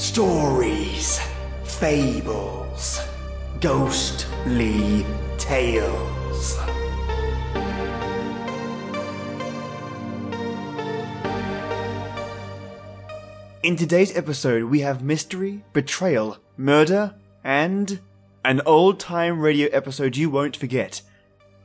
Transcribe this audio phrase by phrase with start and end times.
[0.00, 1.20] Stories,
[1.62, 3.02] fables,
[3.60, 5.04] ghostly
[5.36, 6.58] tales.
[13.62, 17.14] In today's episode, we have mystery, betrayal, murder,
[17.44, 18.00] and
[18.42, 21.02] an old time radio episode you won't forget.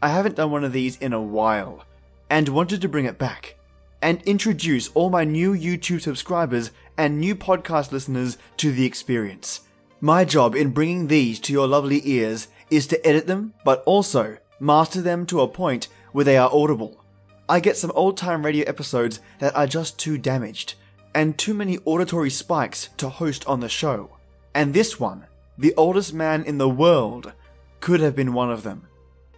[0.02, 1.86] I haven't done one of these in a while,
[2.30, 3.56] and wanted to bring it back
[4.02, 9.62] and introduce all my new YouTube subscribers and new podcast listeners to the experience.
[10.02, 14.38] My job in bringing these to your lovely ears is to edit them, but also
[14.60, 17.04] master them to a point where they are audible.
[17.48, 20.76] I get some old time radio episodes that are just too damaged,
[21.14, 24.18] and too many auditory spikes to host on the show.
[24.54, 25.28] And this one,
[25.58, 27.34] the oldest man in the world,
[27.82, 28.88] could have been one of them.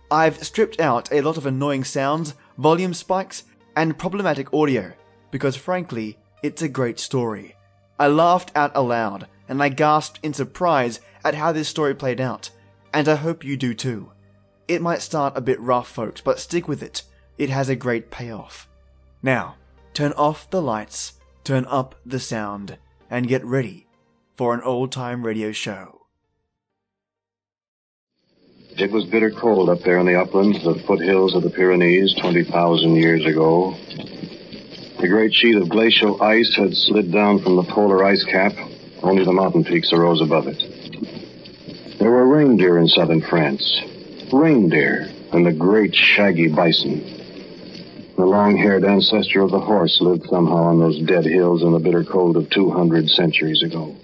[0.10, 3.44] I've stripped out a lot of annoying sounds, volume spikes,
[3.76, 4.94] and problematic audio,
[5.32, 7.57] because frankly, it's a great story.
[8.00, 12.50] I laughed out aloud, and I gasped in surprise at how this story played out,
[12.94, 14.12] and I hope you do too.
[14.68, 17.04] It might start a bit rough, folks, but stick with it.
[17.38, 18.68] It has a great payoff.
[19.24, 19.56] Now,
[19.94, 21.14] turn off the lights
[21.48, 22.78] turn up the sound,
[23.10, 23.88] and get ready
[24.36, 26.02] for an old time radio show.
[28.78, 32.98] It was bitter cold up there in the uplands, the foothills of the Pyrenees, 20,000
[32.98, 33.78] years ago.
[35.00, 38.54] The great sheet of glacial ice had slid down from the polar ice cap.
[39.04, 42.00] Only the mountain peaks arose above it.
[42.00, 43.82] There were reindeer in southern France.
[44.34, 47.02] Reindeer and the great shaggy bison.
[48.16, 52.04] The long-haired ancestor of the horse lived somehow on those dead hills in the bitter
[52.04, 53.96] cold of 200 centuries ago.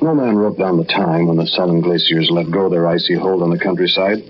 [0.00, 3.42] No man wrote down the time when the sullen glaciers let go their icy hold
[3.42, 4.24] on the countryside,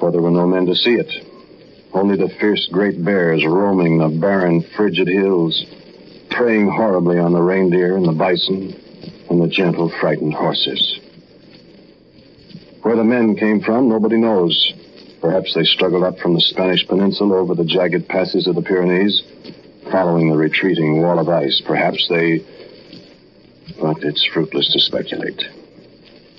[0.00, 1.27] for there were no men to see it.
[1.98, 5.64] Only the fierce great bears roaming the barren, frigid hills,
[6.30, 8.72] preying horribly on the reindeer and the bison
[9.28, 11.00] and the gentle, frightened horses.
[12.82, 14.72] Where the men came from, nobody knows.
[15.20, 19.20] Perhaps they struggled up from the Spanish peninsula over the jagged passes of the Pyrenees,
[19.90, 21.60] following the retreating wall of ice.
[21.66, 22.44] Perhaps they.
[23.80, 25.42] But it's fruitless to speculate.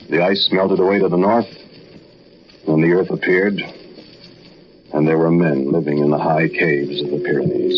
[0.10, 1.50] The ice melted away to the north,
[2.66, 3.62] and the earth appeared,
[4.94, 7.78] and there were men living in the high caves of the Pyrenees.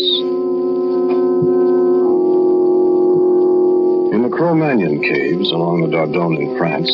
[4.14, 6.90] In the Cro-Magnon caves along the Dordogne in France,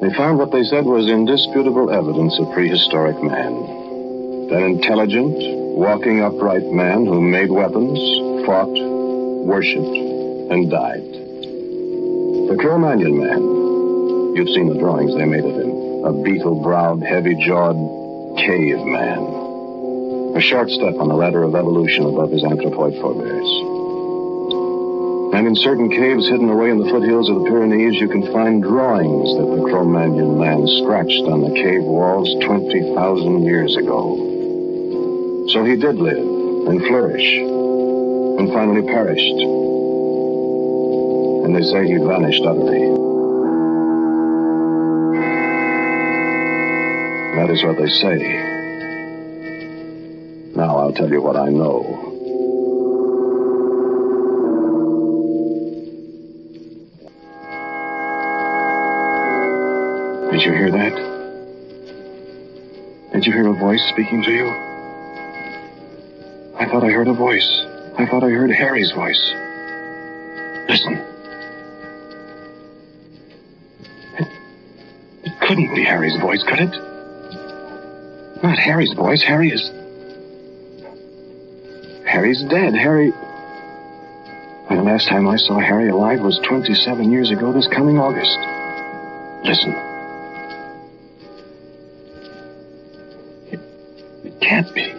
[0.00, 4.48] they found what they said was indisputable evidence of prehistoric man.
[4.48, 5.36] That intelligent,
[5.76, 7.98] walking upright man who made weapons,
[8.46, 8.72] fought,
[9.44, 9.96] worshipped,
[10.50, 11.04] and died.
[12.48, 13.42] The Cro-Magnon man.
[14.34, 16.04] You've seen the drawings they made of him.
[16.04, 17.99] A beetle-browed, heavy-jawed
[18.36, 20.36] cave man.
[20.36, 23.48] A short step on the ladder of evolution above his anthropoid forebears.
[25.34, 28.62] And in certain caves hidden away in the foothills of the Pyrenees, you can find
[28.62, 35.46] drawings that the Cro-Magnon man scratched on the cave walls 20,000 years ago.
[35.50, 37.38] So he did live and flourish
[38.38, 39.40] and finally perished.
[41.46, 42.99] And they say he vanished utterly.
[47.36, 48.18] That is what they say.
[50.56, 52.08] Now I'll tell you what I know.
[60.32, 60.94] Did you hear that?
[63.12, 64.48] Did you hear a voice speaking to you?
[66.58, 67.48] I thought I heard a voice.
[67.96, 69.32] I thought I heard Harry's voice.
[70.68, 70.94] Listen.
[74.18, 74.28] It,
[75.24, 76.89] it couldn't be Harry's voice, could it?
[78.60, 79.22] Harry's voice.
[79.26, 79.70] Harry is.
[82.06, 82.74] Harry's dead.
[82.74, 83.10] Harry.
[84.68, 88.38] The last time I saw Harry alive was 27 years ago this coming August.
[89.44, 89.72] Listen.
[93.50, 93.60] It,
[94.24, 94.92] it can't be.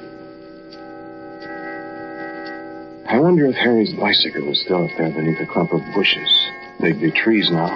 [3.07, 6.49] I wonder if Harry's bicycle is still up there beneath a clump of bushes.
[6.79, 7.69] They'd be trees now.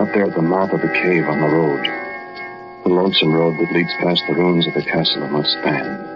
[0.00, 2.03] Up there at the mouth of the cave on the road.
[2.84, 6.12] The lonesome road that leads past the ruins of the castle of Montespan.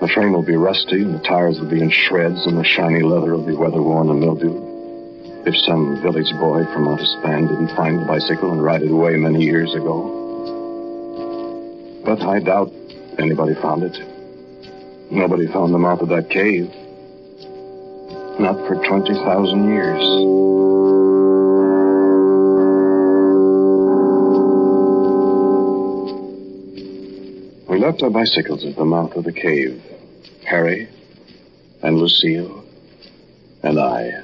[0.00, 3.02] The frame will be rusty and the tires will be in shreds and the shiny
[3.02, 4.62] leather will be weather-worn and mildewed.
[5.46, 9.42] If some village boy from Montespan didn't find the bicycle and ride it away many
[9.42, 10.20] years ago.
[12.04, 12.72] But I doubt
[13.18, 13.98] Anybody found it?
[15.10, 16.72] Nobody found the mouth of that cave.
[18.40, 20.71] Not for 20,000 years.
[27.72, 29.82] We left our bicycles at the mouth of the cave.
[30.44, 30.90] Harry
[31.82, 32.62] and Lucille
[33.62, 34.20] And I.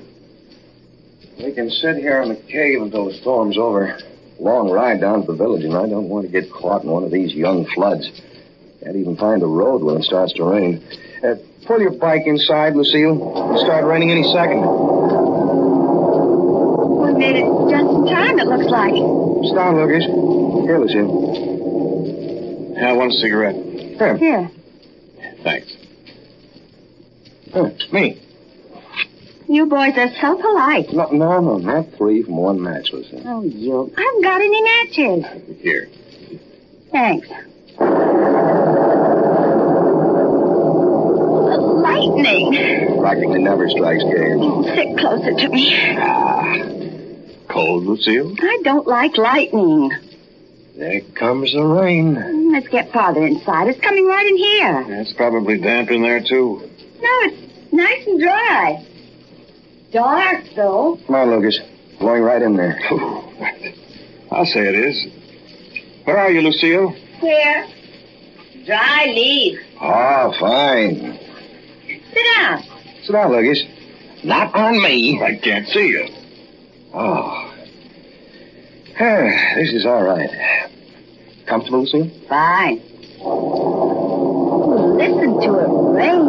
[1.38, 3.98] We can sit here in the cave until the storm's over.
[4.38, 7.04] Long ride down to the village, and I don't want to get caught in one
[7.04, 8.10] of these young floods.
[8.84, 10.86] Can't even find a road when it starts to rain.
[11.24, 13.16] Uh, pull your bike inside, Lucille.
[13.16, 14.60] It'll start raining any second.
[17.00, 18.92] We made it just in time, it looks like.
[19.48, 20.04] Sit down, Lucas.
[20.04, 21.57] Here, Lucille.
[22.80, 23.56] Have one cigarette.
[23.56, 24.16] Here.
[24.16, 24.50] Here.
[25.42, 25.76] Thanks.
[27.52, 28.20] Huh, me.
[29.48, 30.92] You boys are so polite.
[30.92, 33.22] No, no, no, not three from one match, Lucille.
[33.24, 33.92] Oh, you.
[33.96, 35.24] I haven't got any matches.
[35.60, 35.88] Here.
[36.92, 37.28] Thanks.
[41.82, 42.98] Lightning.
[43.00, 44.40] Practically never strikes caves.
[44.40, 45.96] Oh, sit closer to me.
[45.96, 46.58] Ah.
[47.48, 48.36] Cold, Lucille?
[48.40, 49.92] I don't like lightning.
[50.76, 52.37] There comes the rain.
[52.50, 53.68] Let's get farther inside.
[53.68, 55.00] It's coming right in here.
[55.00, 56.62] It's probably damp in there, too.
[57.00, 58.86] No, it's nice and dry.
[59.92, 60.98] Dark, though.
[61.06, 61.58] Come on, Lucas.
[61.98, 62.80] Blowing right in there.
[64.30, 65.06] I'll say it is.
[66.04, 66.96] Where are you, Lucille?
[67.20, 67.66] Where?
[68.64, 69.60] Dry leaf.
[69.80, 71.18] Oh, fine.
[71.86, 72.62] Sit down.
[73.02, 73.62] Sit down, Lucas.
[74.24, 75.20] Not on me.
[75.22, 76.08] I can't see you.
[76.94, 77.54] Oh.
[78.98, 80.70] this is all right.
[81.48, 82.10] Comfortable, Lucille?
[82.28, 82.82] Fine.
[83.22, 86.28] Oh, listen to it rain.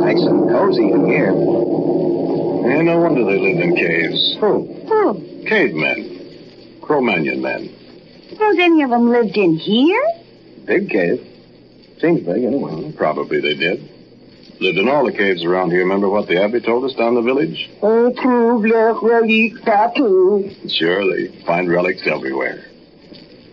[0.00, 1.32] Nice and cozy in here.
[2.70, 4.36] Yeah, no wonder they lived in caves.
[4.40, 4.68] Who?
[4.88, 5.14] Oh,
[5.46, 6.80] Cavemen.
[6.82, 7.70] Cro-Magnon men.
[8.30, 10.02] suppose any of them lived in here?
[10.66, 11.24] Big cave.
[12.00, 12.92] Seems big, anyway.
[12.96, 13.91] Probably they did.
[14.62, 15.80] Lived in all the caves around here.
[15.80, 17.68] Remember what the abbey told us down the village?
[17.82, 20.70] Oh, trouve leur relique partout.
[20.70, 22.64] Sure, they find relics everywhere.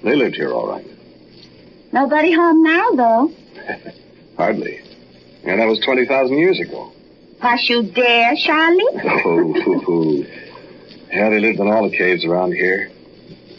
[0.03, 0.85] They lived here all right.
[1.91, 3.31] Nobody home now, though.
[4.37, 4.81] Hardly.
[5.45, 6.91] And that was 20,000 years ago.
[7.39, 8.85] Hush you dare, Charlie?
[9.03, 10.25] Oh, hoo, hoo.
[11.11, 12.91] Yeah, they lived in all the caves around here.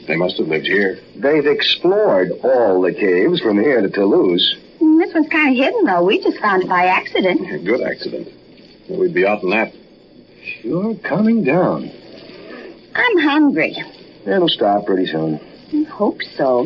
[0.06, 1.00] They must have lived here.
[1.17, 4.56] They've explored all the caves from here to Toulouse.
[5.00, 6.05] This one's kind of hidden, though.
[6.05, 7.41] We just found it by accident.
[7.50, 8.29] A good accident.
[8.87, 9.73] Well, We'd be out in that.
[10.61, 11.91] Sure coming down.
[12.94, 13.75] I'm hungry.
[14.26, 15.41] It'll stop pretty soon.
[15.73, 16.64] I hope so.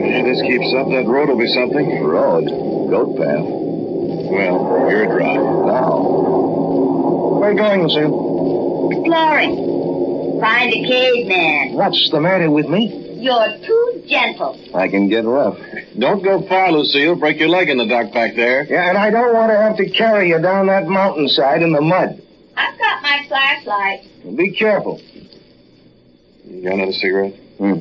[0.00, 0.86] Yeah, this keeps up.
[0.86, 2.04] That road will be something.
[2.04, 2.44] Road.
[2.88, 3.42] Goat path.
[3.42, 5.34] Well, you're dry.
[5.34, 5.98] Now.
[7.40, 8.90] Where you going, Lucille?
[8.92, 10.38] Exploring.
[10.40, 11.72] Find a caveman.
[11.74, 13.02] What's the matter with me?
[13.16, 14.60] You're too gentle.
[14.74, 15.58] I can get rough.
[15.98, 17.14] Don't go far, Lucille.
[17.16, 18.64] Break your leg in the dark back there.
[18.64, 21.80] Yeah, and I don't want to have to carry you down that mountainside in the
[21.80, 22.20] mud.
[22.56, 24.36] I've got my flashlight.
[24.36, 25.00] Be careful.
[26.44, 27.34] You got another cigarette?
[27.58, 27.78] Hmm.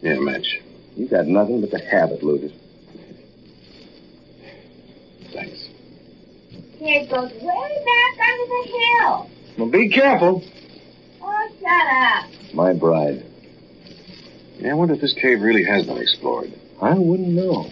[0.00, 0.60] Yeah, match.
[0.96, 2.52] You got nothing but the habit, Lucas.
[5.32, 5.68] Thanks.
[6.78, 9.30] Cave goes way back under the hill.
[9.58, 10.42] Well, be careful.
[11.26, 12.54] Oh, shut up.
[12.54, 13.24] My bride.
[14.58, 16.52] Yeah, I wonder if this cave really has been explored.
[16.80, 17.68] I wouldn't know.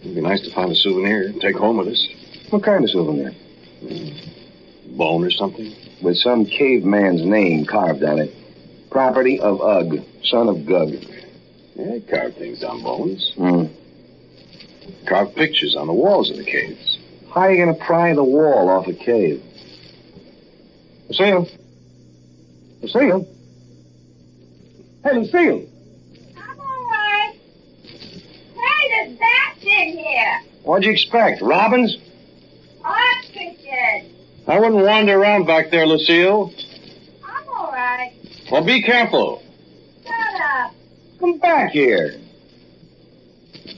[0.00, 2.08] It'd be nice to find a souvenir, take home with us.
[2.50, 3.32] What kind of souvenir?
[4.96, 5.74] Bone or something.
[6.02, 8.34] With some caveman's name carved on it.
[8.90, 10.90] Property of Ugg, son of Gug.
[11.74, 13.32] Yeah, carve things on bones.
[13.36, 13.66] Hmm.
[15.06, 16.98] Carve pictures on the walls of the caves.
[17.30, 19.42] How are you going to pry the wall off a cave?
[21.08, 21.46] Lucille?
[22.82, 23.26] Lucille?
[25.04, 25.66] Hey, Lucille!
[26.36, 27.34] I'm all right.
[28.54, 30.42] Hey, there's bats in here.
[30.62, 31.40] What'd you expect?
[31.42, 31.96] Robins?
[32.84, 34.12] Ostriches.
[34.46, 36.52] I wouldn't wander around back there, Lucille.
[37.24, 38.12] I'm all right.
[38.50, 39.42] Well, be careful.
[40.04, 40.72] Shut up.
[41.20, 42.14] Come back here.
[43.64, 43.70] In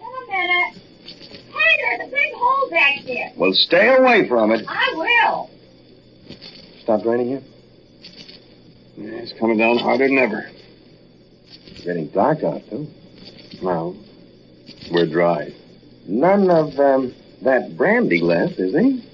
[0.00, 0.82] a minute.
[1.04, 3.32] Hey, there's a big hole back here.
[3.36, 4.64] Well, stay away from it.
[4.68, 5.50] I will.
[6.82, 7.42] Stop raining yet?
[8.98, 10.50] Yeah, it's coming down harder than ever.
[11.66, 12.88] It's getting dark out, too.
[13.62, 13.96] Well,
[14.90, 15.52] we're dry.
[16.08, 19.04] None of um, that brandy left, is he?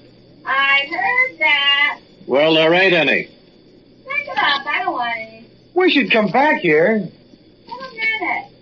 [0.46, 2.00] I heard that.
[2.26, 3.24] Well, there ain't any.
[3.24, 4.66] Pick it up.
[4.66, 5.46] I don't want any.
[5.74, 6.96] We should come back here.
[6.96, 8.52] In a minute.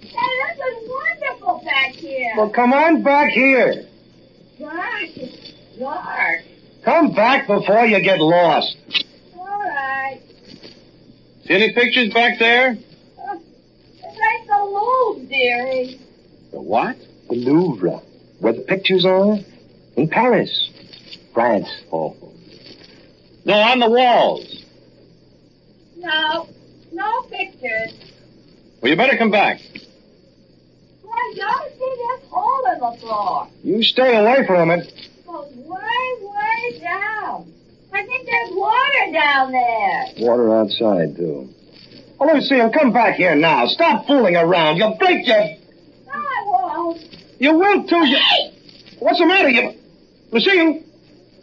[0.00, 2.32] Hey, this is wonderful back here.
[2.38, 3.86] Well, come on back here.
[4.58, 6.40] Gosh, it's dark.
[6.84, 8.78] Come back before you get lost.
[11.42, 11.48] All right.
[11.48, 12.70] See any pictures back there?
[12.70, 13.36] Uh,
[13.96, 16.00] it's like the Louvre, dearie.
[16.52, 16.96] The what?
[17.28, 18.00] The Louvre,
[18.40, 19.38] where the pictures are.
[19.96, 20.70] In Paris.
[21.34, 21.68] France.
[21.92, 22.16] Oh.
[23.44, 24.64] No, on the walls.
[25.96, 26.48] No,
[26.92, 27.92] no pictures.
[28.80, 29.60] Well, you better come back.
[31.02, 33.48] Why, well, you see this hole in the floor.
[33.62, 34.92] You stay away from it.
[35.26, 37.52] Goes way, way down.
[37.94, 40.26] I think there's water down there.
[40.26, 41.48] Water outside, too.
[42.18, 43.66] Oh, Lucille, come back here now.
[43.66, 44.76] Stop fooling around.
[44.76, 45.38] You'll break your...
[45.38, 47.00] No, I won't.
[47.38, 48.06] You will, too.
[48.06, 48.18] You...
[49.00, 49.48] What's the matter?
[49.48, 49.74] You...
[50.30, 50.82] Lucille?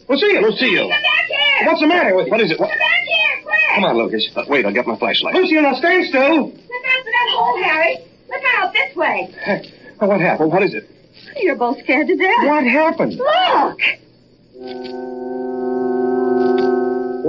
[0.08, 0.90] Lucille, Lucille.
[0.90, 1.68] Come back here.
[1.68, 2.30] What's the matter with...
[2.30, 2.60] What is it?
[2.60, 2.70] What...
[2.70, 3.76] Come back here, quick.
[3.76, 4.30] Come on, Lucas.
[4.36, 5.36] Uh, wait, I'll get my flashlight.
[5.36, 6.46] Lucille, now stand still.
[6.48, 7.98] Look out for that hole, Harry.
[8.30, 9.36] Look out this way.
[9.44, 10.52] Hey, what happened?
[10.52, 10.90] What is it?
[11.38, 12.44] You're both scared to death.
[12.44, 13.14] What happened?
[13.14, 13.80] Look.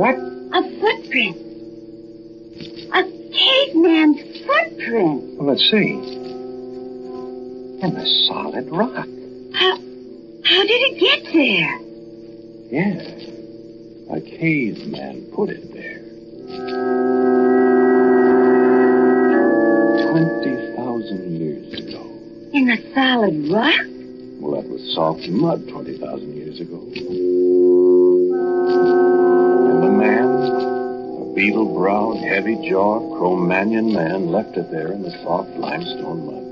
[0.01, 0.17] What?
[0.17, 1.37] A footprint.
[2.95, 3.03] A
[3.37, 5.37] caveman's footprint.
[5.37, 5.93] Well, let's see.
[7.83, 9.07] In the solid rock.
[9.53, 11.81] How, how did it get there?
[12.73, 12.97] Yeah.
[14.17, 16.01] A caveman put it there.
[20.11, 22.01] 20,000 years ago.
[22.55, 23.85] In the solid rock?
[24.41, 27.90] Well, that was soft mud 20,000 years ago.
[31.31, 36.43] A beetle-browed, heavy-jawed Cro-Magnon man, left it there in the soft limestone mud.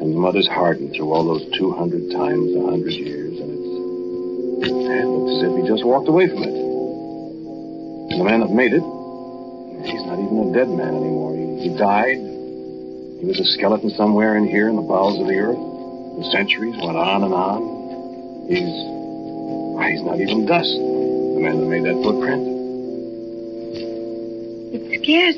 [0.00, 3.64] And the mud has hardened through all those 200 times a 100 years, and it's...
[4.64, 6.54] It looks as if he just walked away from it.
[8.14, 8.84] And the man that made it,
[9.82, 11.34] he's not even a dead man anymore.
[11.34, 12.18] He, he died.
[13.18, 15.58] He was a skeleton somewhere in here in the bowels of the earth.
[15.58, 18.46] The centuries went on and on.
[18.46, 18.94] He's.
[19.90, 20.70] He's not even dust.
[20.70, 22.53] The man that made that footprint.
[25.06, 25.36] It.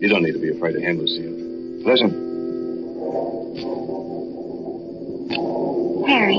[0.00, 1.32] You don't need to be afraid of him, Lucille.
[1.84, 2.28] Listen.
[6.06, 6.38] Harry,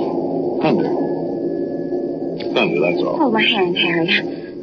[0.61, 0.89] Thunder.
[2.53, 3.17] Thunder, that's all.
[3.17, 4.09] hold my hand, Harry.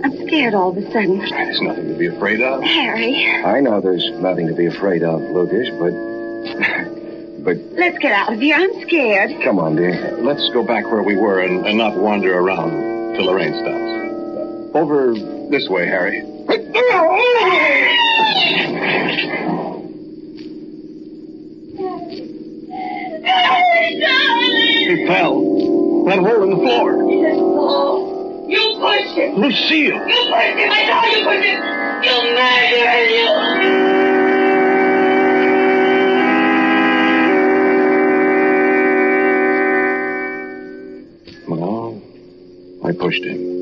[0.05, 1.19] I'm scared all of a sudden.
[1.19, 2.63] There's nothing to be afraid of.
[2.63, 5.91] Harry, I know there's nothing to be afraid of, Lucas, but.
[7.45, 8.57] but let's get out of here.
[8.57, 9.43] I'm scared.
[9.43, 10.17] come on, dear.
[10.21, 14.75] Let's go back where we were and, and not wander around till the rain stops.
[14.77, 15.15] Over
[15.51, 16.36] this way, Harry.
[16.77, 16.83] He
[25.07, 25.41] fell.
[26.05, 26.93] That hole in the floor.
[28.49, 29.37] You pushed him.
[29.37, 30.07] Lucille!
[30.07, 30.71] You pushed him.
[30.71, 31.61] I know you pushed him.
[32.05, 33.27] You murderer, you.
[41.49, 42.03] Well,
[42.85, 43.56] I pushed him.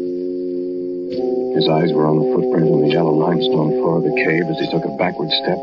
[1.55, 4.59] His eyes were on the footprint in the yellow limestone floor of the cave as
[4.59, 5.59] he took a backward step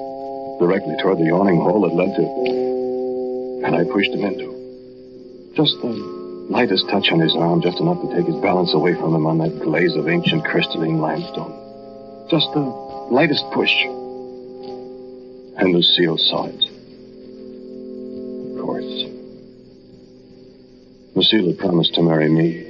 [0.56, 2.24] directly toward the yawning hole that led to.
[2.24, 3.68] it.
[3.68, 4.48] And I pushed him into.
[5.54, 5.92] Just the
[6.48, 9.40] lightest touch on his arm, just enough to take his balance away from him on
[9.40, 11.52] that glaze of ancient crystalline limestone.
[12.30, 12.64] Just the
[13.12, 13.74] lightest push.
[15.60, 16.64] And Lucille saw it.
[18.56, 19.12] Of course.
[21.16, 22.64] Lucille had promised to marry me.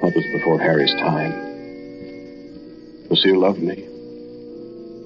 [0.00, 1.47] That was before Harry's time.
[3.10, 3.86] Lucille loved me.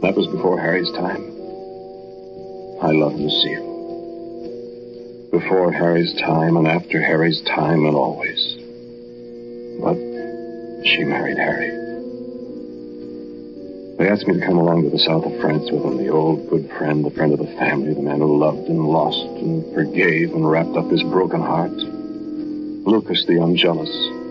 [0.02, 1.22] That was before Harry's time.
[2.82, 3.70] I loved Lucille.
[5.30, 8.56] Before Harry's time and after Harry's time and always.
[9.80, 9.94] But
[10.84, 11.70] she married Harry.
[13.98, 16.50] They asked me to come along to the south of France with them, the old
[16.50, 20.34] good friend, the friend of the family, the man who loved and lost and forgave
[20.34, 21.70] and wrapped up his broken heart.
[21.70, 24.21] Lucas the unjealous.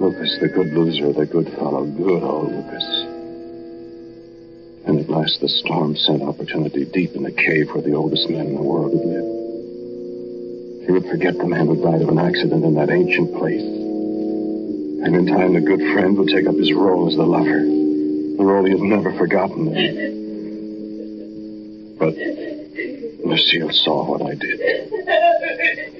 [0.00, 2.88] Lucas the good loser, the good fellow, good old Lucas.
[4.86, 8.46] And at last the storm sent opportunity deep in the cave where the oldest man
[8.46, 10.86] in the world had lived.
[10.86, 13.60] He would forget the man who died of an accident in that ancient place.
[13.60, 17.60] And in time the good friend would take up his role as the lover.
[17.60, 19.68] The role he had never forgotten.
[21.98, 22.16] But
[23.22, 25.99] Lucille saw what I did.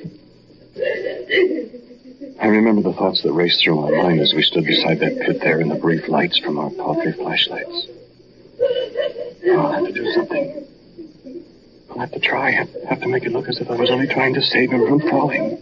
[2.41, 5.41] I remember the thoughts that raced through my mind as we stood beside that pit
[5.41, 7.87] there in the brief lights from our paltry flashlights.
[9.45, 10.67] Oh, I'll have to do something.
[11.91, 12.51] I'll have to try.
[12.53, 14.87] Have, have to make it look as if I was only trying to save him
[14.87, 15.59] from falling.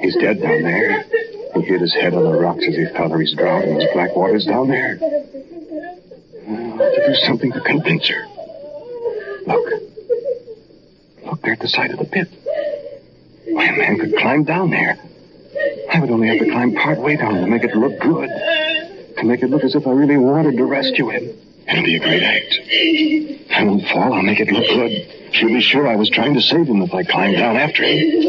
[0.00, 1.02] He's dead down there.
[1.56, 3.92] He hit his head on the rocks as he fell or he's drowned in those
[3.92, 4.98] black waters down there.
[4.98, 8.26] Oh, I'll have to do something to convince her.
[9.46, 9.72] Look.
[11.26, 12.28] Look there at the side of the pit.
[13.48, 14.98] Why, a man could climb down there.
[16.12, 18.28] I only have to climb part way down to make it look good.
[19.16, 21.30] To make it look as if I really wanted to rescue him.
[21.66, 22.60] It'll be a great act.
[23.56, 24.12] I won't fall.
[24.12, 25.08] I'll make it look good.
[25.32, 28.26] She'll be sure I was trying to save him if I climbed down after him.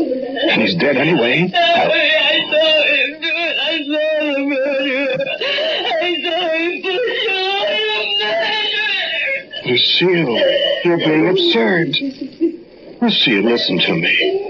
[0.49, 1.51] And he's dead anyway.
[1.53, 3.57] I'll- saw him do it.
[3.59, 5.17] I saw the murderer.
[5.99, 6.99] I saw him do
[9.65, 9.65] it.
[9.65, 10.39] Lucille,
[10.85, 11.97] you're being absurd.
[13.01, 14.42] Lucille, listen to me.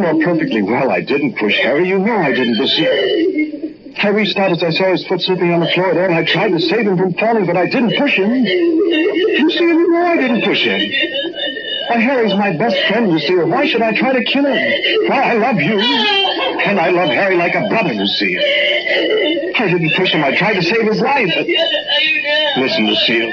[0.00, 1.86] You know perfectly well I didn't push Harry.
[1.86, 3.92] You know I didn't, Lucille.
[4.02, 6.24] I reached out as I saw his foot slipping on the floor there, and I
[6.24, 8.30] tried to save him from falling, but I didn't push him.
[8.30, 10.80] Lucille, you know I didn't push him.
[11.90, 13.34] Why, Harry's my best friend, you see.
[13.34, 15.08] Why should I try to kill him?
[15.10, 15.78] Why, I love you.
[15.78, 18.38] And I love Harry like a brother, you see.
[18.38, 20.24] I didn't push him.
[20.24, 21.28] I tried to save his life.
[21.36, 21.46] But...
[22.56, 23.32] Listen, Lucille.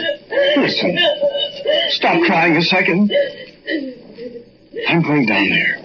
[0.58, 1.00] Listen.
[1.92, 3.10] Stop crying a second.
[4.90, 5.77] I'm going down there.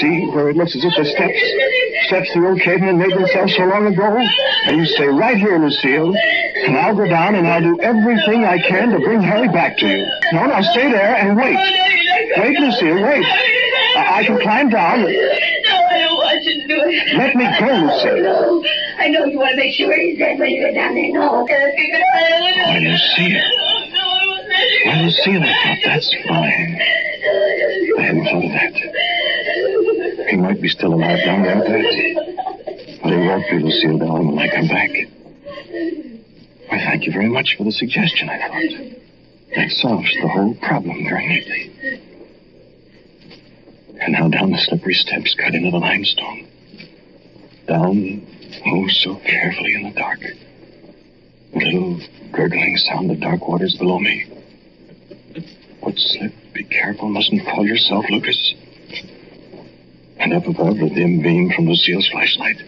[0.00, 1.38] See where it looks as if the steps,
[2.06, 4.18] steps the old cavemen made themselves so long ago?
[4.66, 8.58] And you stay right here, Lucille, and I'll go down and I'll do everything I
[8.58, 10.06] can to bring Harry back to you.
[10.32, 11.56] No, now stay there and wait.
[12.36, 13.24] Wait, Lucille, wait.
[13.96, 15.00] I, I can climb down.
[15.02, 17.16] No, I don't want you to do it.
[17.16, 18.22] Let me go, Lucille.
[18.22, 18.64] No,
[18.98, 21.12] I know you want to make sure he's dead when you get down there.
[21.12, 21.44] No.
[21.44, 23.42] Why, Lucille.
[24.84, 26.80] Why, Lucille, I thought that's fine.
[27.98, 28.72] I hadn't thought of that.
[30.42, 31.58] Might be still alive down there.
[33.00, 34.90] But he won't be, Lucille, darling, when I come back.
[36.66, 38.96] Why, thank you very much for the suggestion, I thought.
[39.54, 42.00] That solves the whole problem very neatly.
[44.00, 46.48] And now down the slippery steps cut into the limestone.
[47.68, 48.26] Down,
[48.66, 50.18] oh, so carefully in the dark.
[51.54, 52.00] A little
[52.32, 54.26] gurgling sound of dark waters below me.
[55.84, 56.32] Foot slip.
[56.52, 57.08] Be careful.
[57.08, 58.54] Mustn't fall yourself, Lucas.
[60.22, 62.58] And up above, the dim beam from Lucille's flashlight.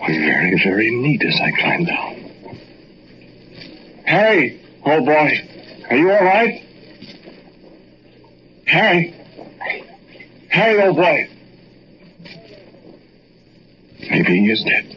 [0.00, 2.58] Was very, very neat as I climbed down.
[4.04, 4.60] Harry!
[4.84, 5.30] Oh, boy.
[5.88, 6.60] Are you all right?
[8.66, 9.14] Harry!
[10.48, 11.28] Harry, old boy!
[14.10, 14.96] Maybe he is dead.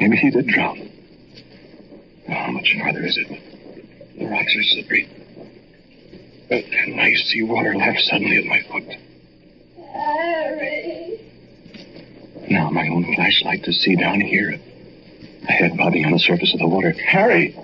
[0.00, 0.90] Maybe he did drown.
[2.26, 4.18] Now, how much farther is it?
[4.18, 5.08] The rocks are slippery.
[6.48, 8.96] But I see water laps suddenly at my foot.
[10.02, 11.20] Harry.
[12.48, 14.58] Now my own flashlight to see down here.
[15.48, 16.92] A head bobbing on the surface of the water.
[16.92, 17.56] Harry!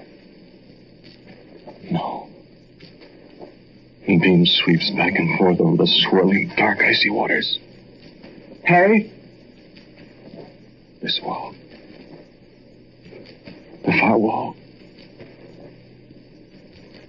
[1.90, 2.29] No.
[4.07, 7.59] The beam sweeps back and forth over the swirling, dark, icy waters.
[8.64, 9.12] Harry?
[11.03, 11.55] This wall.
[13.85, 14.57] The far wall.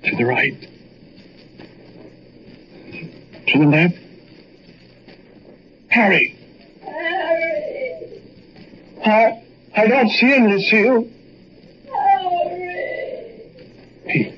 [0.03, 0.53] To the right.
[3.47, 4.08] To the left.
[5.99, 6.33] Harry!
[6.81, 8.21] Harry.
[9.03, 9.43] I,
[9.75, 11.09] I don't see him, Lucille.
[11.93, 13.41] Harry.
[14.07, 14.33] He,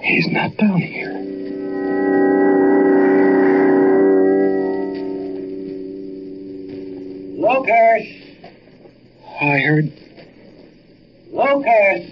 [0.00, 1.12] he's not down here.
[7.38, 8.08] Lucas!
[9.40, 9.92] I heard.
[11.30, 12.10] Lucas!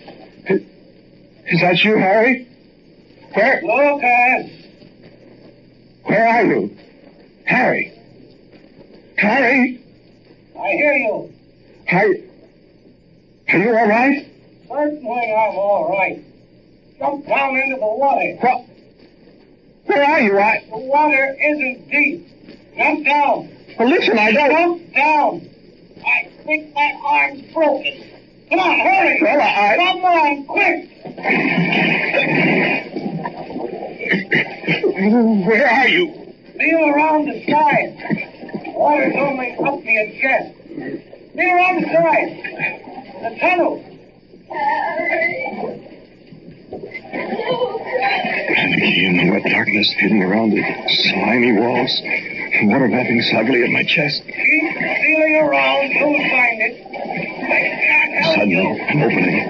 [1.49, 2.47] Is that you, Harry?
[3.35, 4.53] Where, Lucas!
[6.05, 6.77] where are you?
[7.47, 7.96] Harry!
[9.27, 9.81] Harry!
[10.59, 11.33] I hear you.
[11.91, 12.07] Are,
[13.49, 14.27] are you all right?
[14.69, 16.23] Certainly I'm all right.
[16.99, 18.39] Jump down into the water.
[18.43, 18.67] Well,
[19.85, 20.39] where are you?
[20.39, 22.29] I, The water isn't deep.
[22.77, 23.49] Jump down.
[23.79, 24.51] well, listen, I don't.
[24.53, 25.49] Jump down.
[26.05, 28.05] I think my arm's broken.
[28.49, 29.19] Come on, hurry.
[29.23, 30.91] Well, I- Come on, quick.
[35.47, 36.33] Where are you?
[36.59, 38.33] Feel around the side.
[38.77, 40.53] Water's only up to your chest.
[40.69, 41.49] The
[41.93, 42.31] side.
[43.23, 43.83] The tunnel.
[48.55, 52.03] Panicky in the wet darkness, hidden around the slimy walls.
[52.63, 54.23] Water lapping softly at my chest.
[54.25, 55.91] Keep feeling around.
[55.93, 56.75] You'll find it.
[58.35, 59.41] Suddenly, an opening.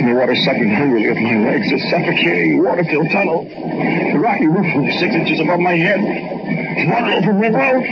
[0.00, 1.70] And the water sucking hungrily at my legs.
[1.70, 3.44] A suffocating, water-filled tunnel.
[3.44, 6.00] The rocky roof only six inches above my head.
[6.00, 7.84] Water over my mouth.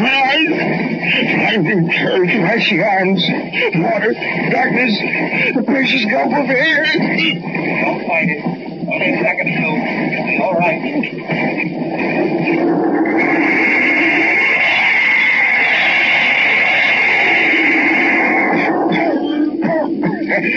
[0.00, 0.48] My eyes.
[1.36, 3.22] Blinding of icy arms.
[3.76, 4.14] Water.
[4.50, 4.98] Darkness.
[5.54, 6.84] The precious gulf of air.
[6.96, 8.41] Don't find it.
[8.92, 9.72] Only a second or two.
[10.12, 10.82] You'll be all right.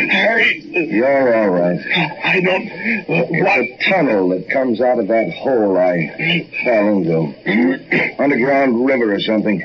[0.09, 0.59] Harry.
[0.59, 1.79] You're all right.
[2.23, 2.67] I don't...
[2.67, 3.59] Uh, what?
[3.61, 8.21] It's a tunnel that comes out of that hole I fell into.
[8.21, 9.61] Underground river or something.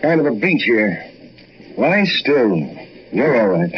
[0.00, 1.04] Kind of a beach here.
[1.76, 2.56] Lie still.
[3.12, 3.74] You're all right.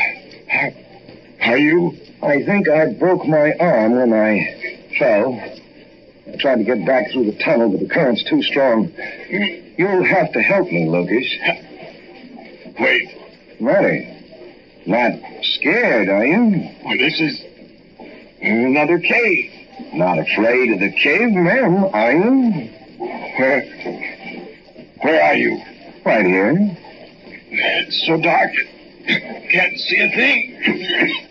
[1.42, 1.96] Are you...
[2.22, 5.34] I think I broke my arm when I fell.
[6.26, 8.92] I tried to get back through the tunnel, but the current's too strong.
[9.28, 11.26] You'll have to help me, Lucas.
[12.80, 13.10] Wait.
[13.60, 14.12] Matter?
[14.86, 16.68] Not scared, are you?
[16.82, 17.42] Why, this is...
[18.40, 19.52] Another cave.
[19.92, 22.70] Not afraid of the cavemen, are you?
[23.38, 23.62] Where,
[25.02, 25.62] where are you?
[26.04, 26.76] Right here.
[27.50, 28.52] It's so dark.
[29.06, 31.25] Can't see a thing.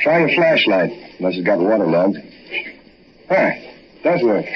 [0.00, 2.18] Try your flashlight, unless it's got waterlogged.
[3.28, 3.50] Huh,
[4.02, 4.46] does work.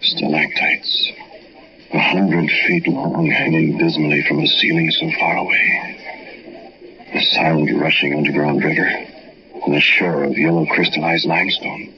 [0.00, 1.12] Stalactites.
[1.92, 6.00] A hundred feet long, hanging dismally from a ceiling so far away.
[7.14, 8.88] A silent rushing underground river,
[9.64, 11.94] and a shore of yellow crystallized limestone.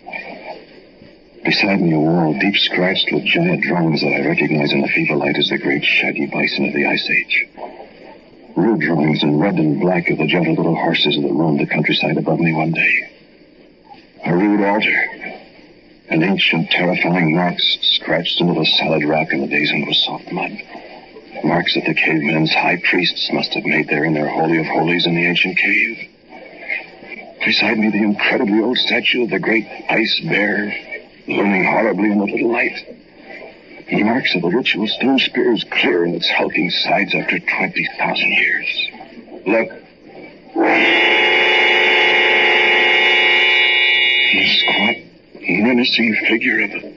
[1.44, 5.18] Beside me, a wall deep scratched with giant drawings that I recognize in the feeble
[5.18, 7.48] light as the great shaggy bison of the Ice Age.
[8.56, 12.16] Rude drawings in red and black of the gentle little horses that roamed the countryside
[12.16, 13.10] above me one day.
[14.24, 15.08] A rude altar.
[16.08, 20.02] And ancient, terrifying marks scratched into the solid rock in the days when it was
[20.04, 20.52] soft mud.
[21.44, 25.06] Marks that the cavemen's high priests must have made there in their Holy of Holies
[25.06, 26.08] in the ancient cave.
[27.44, 30.74] Beside me, the incredibly old statue of the great ice bear,
[31.28, 33.05] looming horribly in the little light.
[33.88, 38.28] The marks of the ritual stone spear is clear in its hulking sides after 20,000
[38.28, 38.88] years.
[39.46, 39.70] Look.
[44.32, 44.96] The squat,
[45.40, 46.96] menacing figure of, a,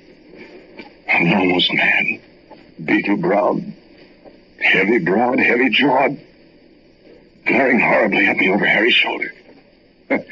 [1.10, 2.22] an almost man.
[2.84, 3.72] Beetle browed,
[4.60, 6.20] heavy browed, heavy jawed,
[7.46, 9.32] glaring horribly at me over Harry's shoulder.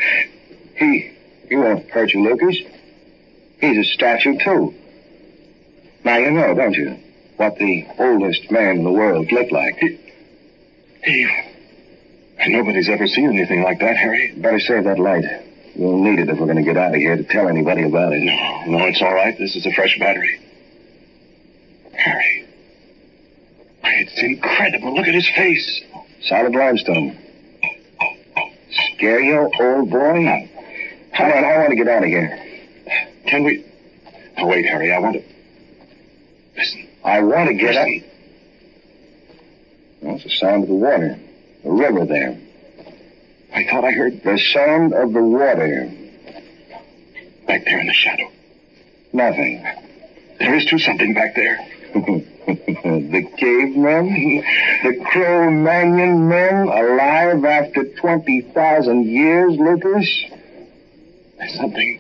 [0.76, 1.12] he,
[1.50, 2.58] he won't hurt you, Lucas.
[3.60, 4.74] He's a statue, too.
[6.08, 6.98] Now you know, don't you,
[7.36, 9.78] what the oldest man in the world looked like?
[11.04, 11.30] He,
[12.48, 14.34] nobody's ever seen anything like that, Harry.
[14.38, 15.26] Better save that light.
[15.76, 18.14] We'll need it if we're going to get out of here to tell anybody about
[18.14, 18.24] it.
[18.24, 19.38] No, no, it's all right.
[19.38, 20.40] This is a fresh battery.
[21.92, 22.48] Harry.
[23.84, 24.96] It's incredible.
[24.96, 25.84] Look at his face.
[26.22, 27.20] Solid limestone.
[28.96, 30.50] Scare you, old boy?
[31.18, 32.62] Come on, I want to get out of here.
[33.28, 33.66] Can we?
[34.38, 34.94] Oh, wait, Harry.
[34.94, 35.37] I want to.
[37.04, 37.88] I want to get out.
[40.02, 41.20] Well, it's the sound of the water.
[41.64, 42.40] The river there.
[43.54, 45.92] I thought I heard the sound of the water.
[47.48, 48.30] Back there in the shadow.
[49.14, 49.66] Nothing.
[50.40, 51.58] There is too something back there.
[51.94, 54.44] the cavemen?
[54.84, 60.26] The Cro-Magnon men alive after 20,000 years, Lucas?
[61.38, 62.00] There's something.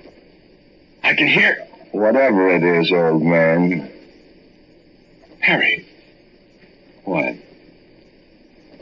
[1.03, 1.67] I can hear.
[1.91, 3.91] Whatever it is, old man.
[5.39, 5.87] Harry.
[7.03, 7.35] What?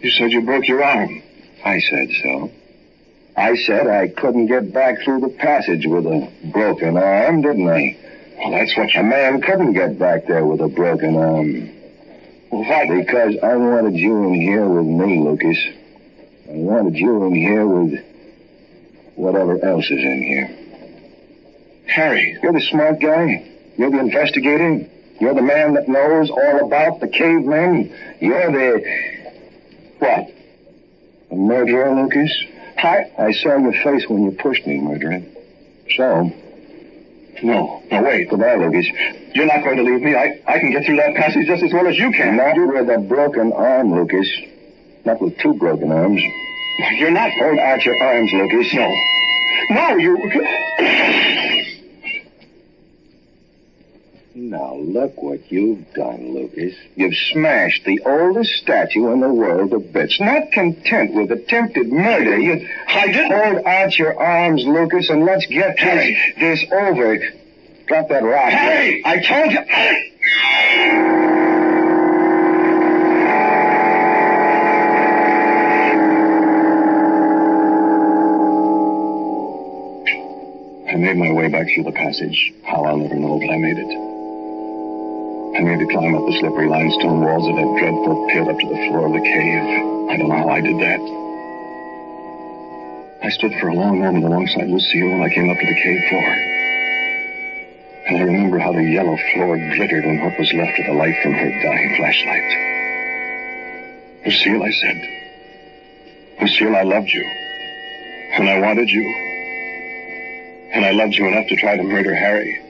[0.01, 1.21] You said you broke your arm.
[1.63, 2.51] I said so.
[3.37, 7.97] I said I couldn't get back through the passage with a broken arm, didn't I?
[8.37, 8.99] Well, that's what you...
[8.99, 11.69] A man couldn't get back there with a broken arm.
[12.49, 12.87] Why?
[12.87, 15.57] Because I wanted you in here with me, Lucas.
[16.47, 18.05] I wanted you in here with
[19.15, 20.49] whatever else is in here.
[21.87, 22.37] Harry.
[22.41, 23.51] You're the smart guy.
[23.77, 24.87] You're the investigator.
[25.19, 27.95] You're the man that knows all about the cavemen.
[28.19, 28.83] You're the...
[29.99, 30.31] What?
[31.31, 32.31] A murderer, Lucas?
[32.77, 35.23] I, I saw your face when you pushed me, murderer.
[35.95, 36.31] So?
[37.43, 37.81] No.
[37.91, 38.29] No, wait.
[38.29, 38.87] Goodbye, Lucas.
[39.33, 40.15] You're not going to leave me.
[40.15, 42.35] I, I can get through that passage just as well as you can.
[42.37, 44.29] Not with a broken arm, Lucas.
[45.05, 46.21] Not with two broken arms.
[46.97, 47.31] You're not.
[47.31, 48.73] Hold out your arms, Lucas.
[48.73, 48.93] No.
[49.69, 50.17] No, you.
[54.37, 56.75] Now, look what you've done, Lucas.
[56.97, 60.19] You've smashed the oldest statue in the world to bits.
[60.19, 62.67] Not content with attempted murder, you...
[62.85, 63.31] I didn't...
[63.31, 67.17] Hold out your arms, Lucas, and let's get this, this over.
[67.87, 68.49] Drop that rock.
[68.49, 69.01] Hey!
[69.05, 69.59] I told you...
[80.89, 82.53] I made my way back through the passage.
[82.63, 84.14] How I'll never know, but I made it.
[85.55, 88.67] I made to climb up the slippery limestone walls of that dreadful pit up to
[88.67, 89.63] the floor of the cave.
[90.11, 90.99] I don't know how I did that.
[93.23, 96.09] I stood for a long moment alongside Lucille when I came up to the cave
[96.09, 96.27] floor.
[98.07, 101.15] And I remember how the yellow floor glittered in what was left of the light
[101.23, 102.51] from her dying flashlight.
[104.25, 105.01] Lucille, I said.
[106.41, 107.23] Lucille, I loved you.
[107.23, 109.07] And I wanted you.
[110.73, 112.64] And I loved you enough to try to murder Harry.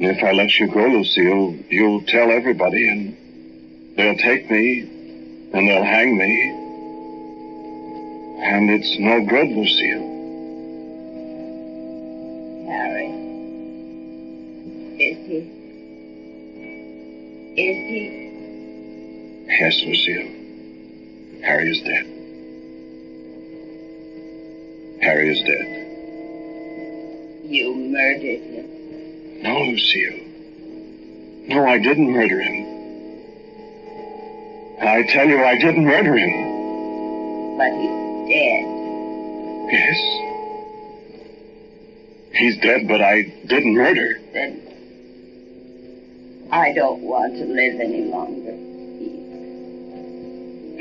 [0.00, 3.14] And if I let you go, Lucille, you'll tell everybody, and
[3.98, 4.80] they'll take me,
[5.52, 6.56] and they'll hang me.
[8.42, 10.08] And it's no good, Lucille.
[12.66, 13.10] Harry.
[14.98, 15.36] Is he?
[17.60, 18.30] Is he?
[19.48, 20.30] Yes, Lucille.
[21.42, 22.06] Harry is dead.
[25.02, 25.76] Harry is dead.
[27.44, 28.49] You murdered him.
[29.42, 30.20] No, Lucille.
[31.48, 32.66] No, I didn't murder him.
[34.82, 37.56] I tell you, I didn't murder him.
[37.58, 37.90] But he's
[38.28, 38.64] dead.
[39.72, 39.98] Yes.
[42.32, 44.20] He's dead, but I didn't murder.
[44.32, 44.60] Then
[46.52, 48.56] I don't want to live any longer.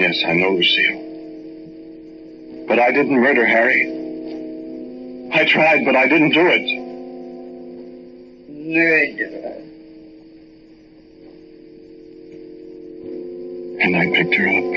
[0.01, 1.07] Yes, I know, Lucille.
[2.67, 3.87] But I didn't murder Harry.
[5.33, 6.78] I tried, but I didn't do it.
[8.69, 9.63] Murderer.
[13.81, 14.73] And I picked her up.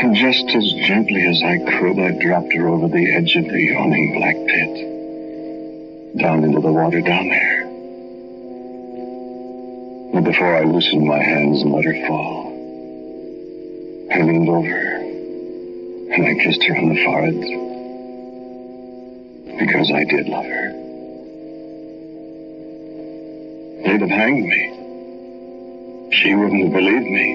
[0.00, 3.60] And just as gently as I could, I dropped her over the edge of the
[3.60, 6.16] yawning black pit.
[6.16, 7.62] Down into the water down there.
[10.14, 12.46] And before I loosened my hands and let her fall,
[14.10, 15.02] I leaned over
[16.14, 17.40] and I kissed her on the forehead
[19.58, 20.81] because I did love her.
[24.02, 26.10] Have hanged me.
[26.10, 27.34] She wouldn't have believed me.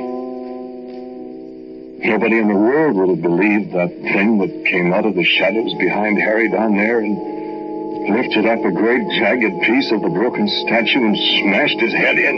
[2.09, 5.73] Nobody in the world would have believed that thing that came out of the shadows
[5.75, 7.15] behind Harry down there and
[8.13, 12.35] lifted up a great jagged piece of the broken statue and smashed his head in.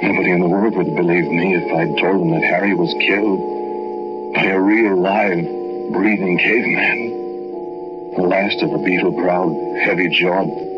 [0.00, 2.94] Nobody in the world would have believed me if I'd told them that Harry was
[2.94, 5.44] killed by a real, live,
[5.92, 8.14] breathing caveman.
[8.16, 10.75] The last of the beetle-browed, heavy-jawed,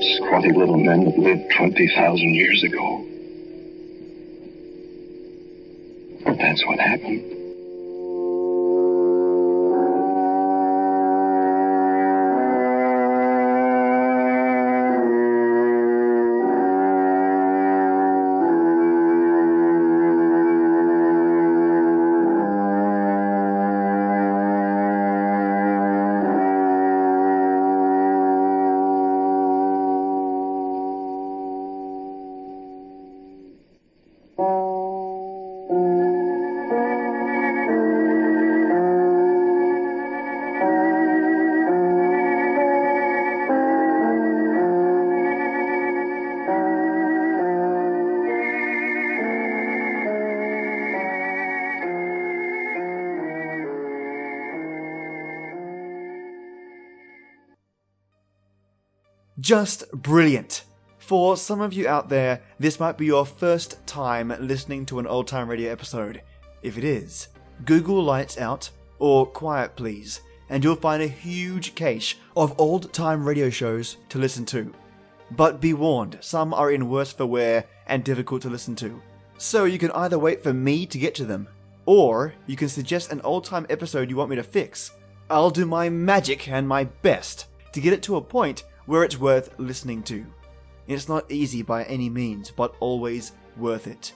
[0.00, 3.04] squatty little men that lived 20,000 years ago.
[6.24, 7.35] But that's what happened.
[59.46, 60.64] Just brilliant.
[60.98, 65.06] For some of you out there, this might be your first time listening to an
[65.06, 66.20] old time radio episode.
[66.64, 67.28] If it is,
[67.64, 73.24] Google Lights Out or Quiet Please, and you'll find a huge cache of old time
[73.24, 74.74] radio shows to listen to.
[75.30, 79.00] But be warned, some are in worse for wear and difficult to listen to.
[79.38, 81.46] So you can either wait for me to get to them,
[81.84, 84.90] or you can suggest an old time episode you want me to fix.
[85.30, 89.18] I'll do my magic and my best to get it to a point where it's
[89.18, 90.24] worth listening to.
[90.86, 94.12] It's not easy by any means, but always worth it.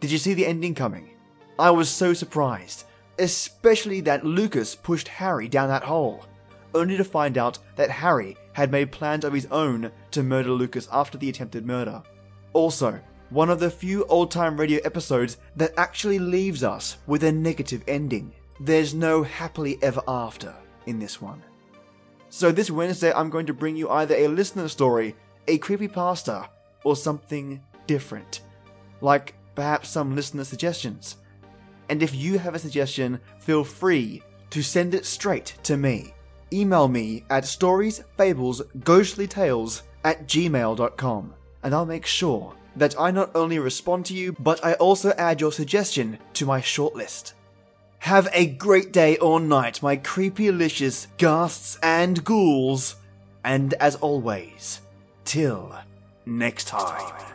[0.00, 1.10] Did you see the ending coming?
[1.58, 2.84] I was so surprised,
[3.18, 6.24] especially that Lucas pushed Harry down that hole,
[6.74, 10.88] only to find out that Harry had made plans of his own to murder Lucas
[10.90, 12.02] after the attempted murder.
[12.52, 17.32] Also, one of the few old time radio episodes that actually leaves us with a
[17.32, 18.32] negative ending.
[18.60, 20.54] There's no happily ever after
[20.86, 21.42] in this one.
[22.36, 25.14] So this Wednesday, I'm going to bring you either a listener story,
[25.46, 26.48] a creepy creepypasta,
[26.82, 28.40] or something different.
[29.00, 31.18] Like perhaps some listener suggestions.
[31.88, 34.20] And if you have a suggestion, feel free
[34.50, 36.12] to send it straight to me.
[36.52, 44.06] Email me at storiesfablesghostlytales at gmail.com and I'll make sure that I not only respond
[44.06, 47.34] to you, but I also add your suggestion to my shortlist.
[48.04, 52.96] Have a great day or night, my creeplicious ghasts and ghouls.
[53.42, 54.82] And as always,
[55.24, 55.74] till
[56.26, 57.33] next time.